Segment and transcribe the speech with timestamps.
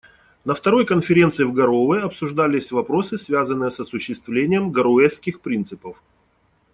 [0.45, 6.01] На второй конференции в Гароуэ обсуждались вопросы, связанные с осуществлением «Гароуэсских принципов».